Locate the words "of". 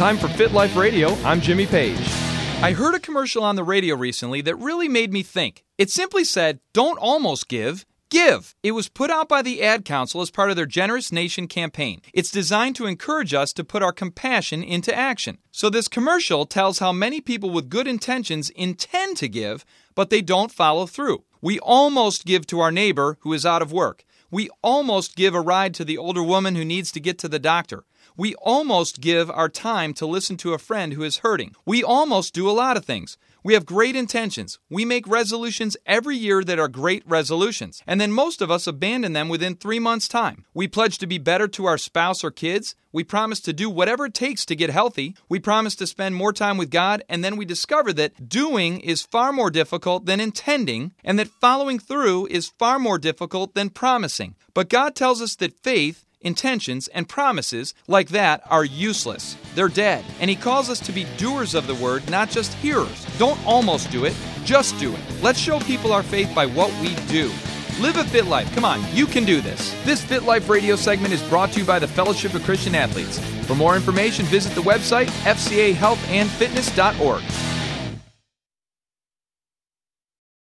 10.48-10.56, 23.60-23.70, 32.76-32.84, 38.42-38.50, 61.54-61.66, 72.34-72.44